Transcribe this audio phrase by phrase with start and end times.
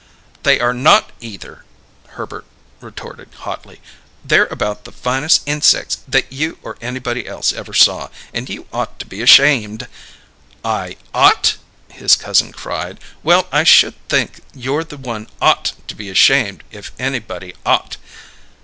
[0.41, 1.63] "They are not, either!"
[2.17, 2.45] Herbert
[2.79, 3.79] retorted hotly.
[4.25, 8.97] "They're about the finest insecks that you or anybody else ever saw, and you ought
[8.97, 9.85] to be ashamed"
[10.65, 12.99] "I ought?" his cousin cried.
[13.21, 17.97] "Well, I should think you're the one ought to be ashamed, if anybody ought!